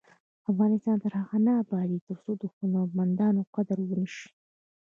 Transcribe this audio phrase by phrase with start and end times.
[0.51, 4.27] افغانستان تر هغو نه ابادیږي، ترڅو د هنرمندانو قدر ونشي.